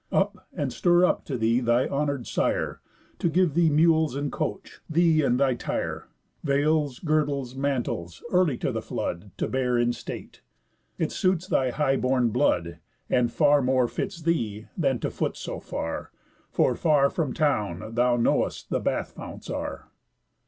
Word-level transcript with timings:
Up, 0.11 0.47
and 0.51 0.73
stir 0.73 1.05
up 1.05 1.25
to 1.25 1.37
thee 1.37 1.59
thy 1.59 1.87
honour'd 1.87 2.25
sire, 2.25 2.81
To 3.19 3.29
give 3.29 3.53
thee 3.53 3.69
mules 3.69 4.15
and 4.15 4.31
coach, 4.31 4.79
thee 4.89 5.21
and 5.21 5.39
thy 5.39 5.53
tire, 5.53 6.07
Veils, 6.43 6.97
girdles, 6.97 7.53
mantles, 7.53 8.23
early 8.31 8.57
to 8.57 8.71
the 8.71 8.81
flood 8.81 9.29
To 9.37 9.47
bear 9.47 9.77
in 9.77 9.93
state. 9.93 10.41
It 10.97 11.11
suits 11.11 11.45
thy 11.45 11.69
high 11.69 11.97
born 11.97 12.29
blood, 12.31 12.79
And 13.11 13.31
far 13.31 13.61
more 13.61 13.87
fits 13.87 14.23
thee, 14.23 14.65
than 14.75 14.97
to 15.01 15.11
foot 15.11 15.37
so 15.37 15.59
far, 15.59 16.09
For 16.49 16.73
far 16.73 17.11
from 17.11 17.31
town 17.31 17.93
thou 17.93 18.15
know'st 18.17 18.71
the 18.71 18.79
bath 18.79 19.11
founts 19.11 19.51
are." 19.51 19.91